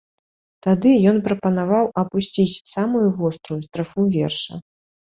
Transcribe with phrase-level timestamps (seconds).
[0.67, 4.53] Тады ён прапанаваў апусціць самую вострую страфу верша.